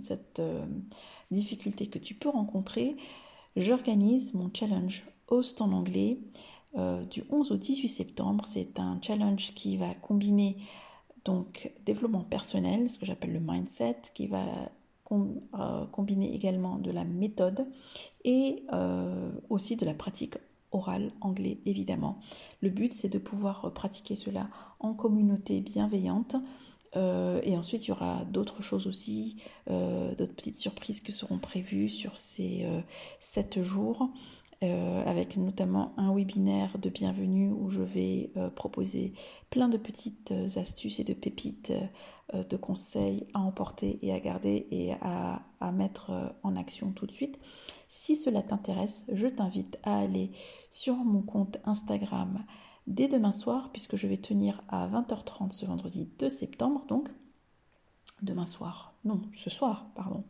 cette 0.00 0.42
difficulté 1.30 1.88
que 1.88 1.98
tu 1.98 2.14
peux 2.14 2.30
rencontrer, 2.30 2.96
j'organise 3.54 4.34
mon 4.34 4.50
challenge 4.52 5.04
Host 5.30 5.62
en 5.62 5.72
anglais 5.72 6.18
euh, 6.76 7.04
du 7.04 7.24
11 7.30 7.50
au 7.50 7.56
18 7.56 7.88
septembre. 7.88 8.44
C'est 8.46 8.78
un 8.78 8.98
challenge 9.02 9.54
qui 9.54 9.76
va 9.76 9.92
combiner 9.94 10.56
donc 11.24 11.72
développement 11.84 12.22
personnel, 12.22 12.88
ce 12.88 12.98
que 12.98 13.06
j'appelle 13.06 13.32
le 13.32 13.40
mindset, 13.40 13.96
qui 14.14 14.26
va 14.28 14.44
euh, 15.10 15.86
combiner 15.86 16.32
également 16.32 16.76
de 16.78 16.92
la 16.92 17.04
méthode 17.04 17.66
et 18.24 18.62
euh, 18.72 19.32
aussi 19.48 19.74
de 19.74 19.84
la 19.84 19.94
pratique 19.94 20.36
orale 20.70 21.10
anglais 21.20 21.58
évidemment. 21.66 22.20
Le 22.60 22.70
but 22.70 22.92
c'est 22.92 23.08
de 23.08 23.18
pouvoir 23.18 23.72
pratiquer 23.72 24.14
cela 24.14 24.48
en 24.78 24.94
communauté 24.94 25.60
bienveillante. 25.60 26.36
et 26.94 27.56
ensuite, 27.56 27.86
il 27.86 27.88
y 27.88 27.92
aura 27.92 28.24
d'autres 28.24 28.62
choses 28.62 28.86
aussi, 28.86 29.36
d'autres 29.66 30.34
petites 30.34 30.58
surprises 30.58 31.00
qui 31.00 31.12
seront 31.12 31.38
prévues 31.38 31.88
sur 31.88 32.16
ces 32.16 32.66
sept 33.18 33.62
jours. 33.62 34.10
Euh, 34.62 35.02
avec 35.06 35.38
notamment 35.38 35.94
un 35.96 36.14
webinaire 36.14 36.76
de 36.76 36.90
bienvenue 36.90 37.50
où 37.50 37.70
je 37.70 37.80
vais 37.80 38.30
euh, 38.36 38.50
proposer 38.50 39.14
plein 39.48 39.70
de 39.70 39.78
petites 39.78 40.32
euh, 40.32 40.60
astuces 40.60 41.00
et 41.00 41.04
de 41.04 41.14
pépites 41.14 41.72
de 42.34 42.56
conseils 42.56 43.26
à 43.32 43.40
emporter 43.40 43.98
et 44.02 44.12
à 44.12 44.20
garder 44.20 44.68
et 44.70 44.92
à, 45.00 45.42
à 45.60 45.72
mettre 45.72 46.12
en 46.44 46.54
action 46.56 46.92
tout 46.92 47.06
de 47.06 47.10
suite. 47.10 47.40
Si 47.88 48.14
cela 48.14 48.40
t'intéresse, 48.40 49.04
je 49.10 49.26
t'invite 49.26 49.78
à 49.82 49.98
aller 49.98 50.30
sur 50.70 50.94
mon 50.94 51.22
compte 51.22 51.56
Instagram 51.64 52.44
dès 52.86 53.08
demain 53.08 53.32
soir 53.32 53.70
puisque 53.72 53.96
je 53.96 54.06
vais 54.06 54.18
tenir 54.18 54.60
à 54.68 54.86
20h30 54.86 55.50
ce 55.50 55.66
vendredi 55.66 56.08
2 56.20 56.28
septembre 56.28 56.84
donc 56.86 57.08
demain 58.22 58.46
soir, 58.46 58.90
non, 59.04 59.22
ce 59.34 59.48
soir, 59.48 59.86
pardon, 59.94 60.20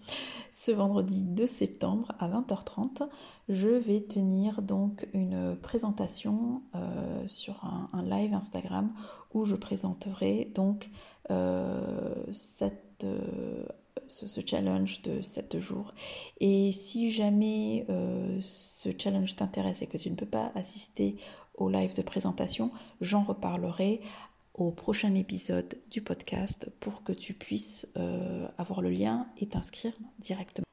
ce 0.52 0.70
vendredi 0.70 1.25
2 1.25 1.47
septembre 1.47 2.12
à 2.20 2.28
20h30, 2.28 3.09
je 3.49 3.68
vais 3.68 4.00
tenir 4.00 4.62
donc 4.62 5.09
une 5.12 5.56
présentation 5.56 6.62
euh, 6.76 7.26
sur 7.26 7.64
un, 7.64 8.02
live 8.04 8.32
Instagram 8.32 8.92
où 9.35 9.44
je 9.44 9.56
présenterai 9.56 10.52
donc 10.54 10.88
euh, 11.32 12.14
cette, 12.32 13.04
euh, 13.04 13.64
ce, 14.06 14.40
challenge 14.47 15.02
de 15.02 15.20
7 15.20 15.59
jours. 15.59 15.92
Et 16.38 16.70
si 16.70 17.11
jamais 17.11 17.87
ce 18.40 18.90
challenge 18.97 19.35
t'intéresse 19.35 19.82
et 19.82 19.88
que 19.88 19.99
tu 19.99 20.11
ne 20.11 20.16
peux 20.16 20.26
pas 20.26 20.52
assister 20.54 21.16
au 21.54 21.68
live 21.68 21.94
de 21.94 22.02
présentation, 22.02 22.70
j'en 23.00 23.23
reparlerai 23.23 24.00
au 24.54 24.70
prochain 24.70 25.14
épisode 25.14 25.78
du 25.90 26.02
podcast 26.02 26.70
pour 26.80 27.02
que 27.02 27.12
tu 27.12 27.34
puisses 27.34 27.88
euh, 27.96 28.48
avoir 28.58 28.82
le 28.82 28.90
lien 28.90 29.26
et 29.38 29.48
t'inscrire 29.48 29.92
directement. 30.18 30.64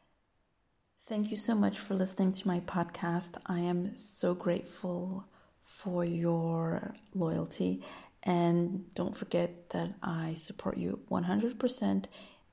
Thank 1.07 1.31
you 1.31 1.37
so 1.37 1.55
much 1.55 1.77
for 1.77 1.95
listening 1.95 2.33
to 2.33 2.49
my 2.49 2.59
podcast. 2.59 3.37
I 3.47 3.61
am 3.61 3.95
so 3.95 4.33
grateful 4.33 5.23
for 5.61 6.03
your 6.03 6.81
loyalty 7.15 7.81
and 8.23 8.83
don't 8.95 9.15
forget 9.15 9.69
that 9.69 9.91
I 10.03 10.33
support 10.35 10.77
you 10.77 10.99
100% 11.09 12.05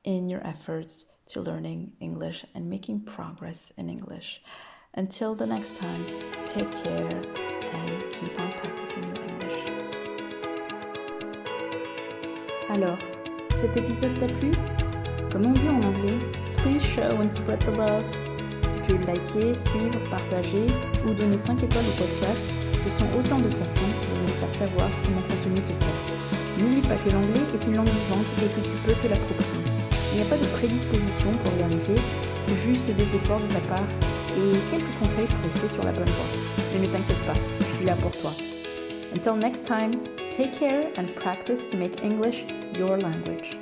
in 0.04 0.28
your 0.28 0.46
efforts 0.46 1.06
to 1.26 1.40
learning 1.40 1.92
English 2.00 2.44
and 2.54 2.70
making 2.70 3.00
progress 3.00 3.72
in 3.76 3.88
English. 3.88 4.40
Until 4.94 5.34
the 5.34 5.46
next 5.46 5.76
time, 5.76 6.04
take 6.48 6.70
care 6.84 7.08
and 7.08 8.12
keep 8.12 8.38
on 8.38 8.52
practicing 8.52 9.16
your 9.16 9.24
English. 9.24 9.93
Alors, 12.70 12.98
cet 13.54 13.76
épisode 13.76 14.16
t'a 14.18 14.26
plu? 14.26 14.50
Comme 15.30 15.46
on 15.46 15.52
dit 15.52 15.68
en 15.68 15.82
anglais, 15.82 16.18
please 16.54 16.80
show 16.82 17.20
and 17.20 17.28
spread 17.28 17.58
the 17.60 17.76
love. 17.76 18.04
Tu 18.72 18.80
peux 18.80 18.98
liker, 19.06 19.54
suivre, 19.54 19.98
partager 20.10 20.66
ou 21.06 21.12
donner 21.12 21.36
5 21.36 21.62
étoiles 21.62 21.84
au 21.84 22.02
podcast. 22.02 22.46
Ce 22.84 22.90
sont 22.98 23.06
autant 23.18 23.38
de 23.38 23.50
façons 23.50 23.80
de 23.84 24.22
me 24.22 24.26
faire 24.26 24.50
savoir 24.50 24.88
que 24.88 25.10
mon 25.10 25.20
contenu 25.22 25.60
te 25.62 25.74
sert. 25.74 26.00
N'oublie 26.58 26.82
pas 26.82 26.96
que 26.96 27.10
l'anglais 27.10 27.44
est 27.54 27.64
une 27.66 27.76
langue 27.76 27.86
vivante 27.86 28.26
et 28.38 28.48
que 28.48 28.66
tu 28.66 28.74
peux 28.86 28.94
te 28.94 29.08
l'approprier. 29.08 29.64
Il 30.12 30.20
n'y 30.20 30.26
a 30.26 30.30
pas 30.30 30.38
de 30.38 30.46
prédisposition 30.56 31.30
pour 31.42 31.52
y 31.58 31.62
arriver, 31.62 32.00
juste 32.64 32.86
des 32.86 33.16
efforts 33.16 33.40
de 33.40 33.52
ta 33.52 33.60
part 33.68 33.90
et 34.36 34.56
quelques 34.70 34.98
conseils 35.00 35.26
pour 35.26 35.44
rester 35.44 35.68
sur 35.68 35.84
la 35.84 35.92
bonne 35.92 36.08
voie. 36.08 36.30
Mais 36.72 36.86
ne 36.86 36.92
t'inquiète 36.92 37.26
pas, 37.26 37.34
je 37.60 37.76
suis 37.76 37.84
là 37.84 37.94
pour 37.96 38.12
toi. 38.12 38.30
Until 39.14 39.36
next 39.36 39.64
time, 39.64 40.08
take 40.32 40.52
care 40.52 40.92
and 40.96 41.14
practice 41.14 41.64
to 41.66 41.76
make 41.76 42.02
English 42.02 42.44
your 42.72 42.98
language. 43.00 43.56